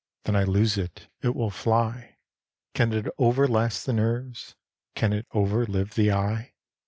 Then 0.23 0.35
I 0.35 0.45
lose 0.45 0.79
it: 0.79 1.09
it 1.21 1.35
will 1.35 1.51
fly: 1.51 2.17
Can 2.73 2.91
it 2.91 3.05
overlast 3.19 3.85
the 3.85 3.93
nerves? 3.93 4.55
Can 4.95 5.13
it 5.13 5.27
overlive 5.31 5.93
the 5.93 6.11
eye? 6.11 6.53